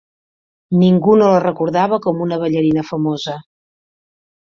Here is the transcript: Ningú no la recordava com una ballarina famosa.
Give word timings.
Ningú 0.83 1.17
no 1.19 1.27
la 1.33 1.43
recordava 1.45 2.01
com 2.07 2.25
una 2.29 2.43
ballarina 2.47 2.89
famosa. 2.91 3.41